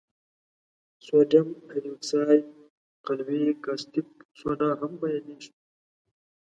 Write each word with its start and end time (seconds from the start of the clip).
سودیم 1.05 1.47
هایدروکساید 1.69 2.45
قلوي 3.05 3.43
کاستیک 3.63 4.09
سوډا 4.39 4.69
هم 4.79 4.93
یادیږي. 5.13 5.51